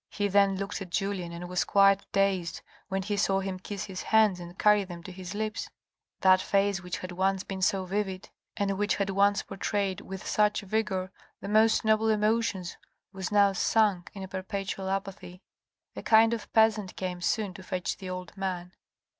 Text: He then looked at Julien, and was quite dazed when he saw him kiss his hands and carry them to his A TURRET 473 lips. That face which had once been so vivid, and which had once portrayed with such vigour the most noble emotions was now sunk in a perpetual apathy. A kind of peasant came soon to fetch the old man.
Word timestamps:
He 0.09 0.27
then 0.29 0.55
looked 0.55 0.81
at 0.81 0.89
Julien, 0.89 1.31
and 1.31 1.47
was 1.47 1.63
quite 1.63 2.11
dazed 2.11 2.61
when 2.87 3.03
he 3.03 3.15
saw 3.15 3.39
him 3.39 3.59
kiss 3.59 3.83
his 3.83 4.01
hands 4.01 4.39
and 4.39 4.57
carry 4.57 4.83
them 4.83 5.03
to 5.03 5.11
his 5.11 5.29
A 5.35 5.37
TURRET 5.37 5.67
473 6.21 6.33
lips. 6.33 6.41
That 6.43 6.49
face 6.49 6.81
which 6.83 6.97
had 6.97 7.11
once 7.11 7.43
been 7.43 7.61
so 7.61 7.85
vivid, 7.85 8.31
and 8.57 8.79
which 8.79 8.95
had 8.95 9.11
once 9.11 9.43
portrayed 9.43 10.01
with 10.01 10.25
such 10.25 10.61
vigour 10.61 11.11
the 11.39 11.47
most 11.49 11.85
noble 11.85 12.09
emotions 12.09 12.77
was 13.13 13.31
now 13.31 13.53
sunk 13.53 14.09
in 14.15 14.23
a 14.23 14.27
perpetual 14.27 14.89
apathy. 14.89 15.43
A 15.95 16.01
kind 16.01 16.33
of 16.33 16.51
peasant 16.51 16.95
came 16.95 17.21
soon 17.21 17.53
to 17.53 17.61
fetch 17.61 17.97
the 17.97 18.09
old 18.09 18.35
man. 18.35 18.71